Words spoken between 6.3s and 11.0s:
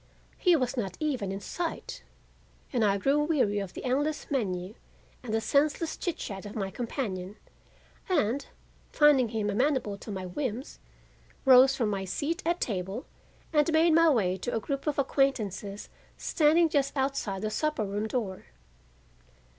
of my companion, and, finding him amenable to my whims,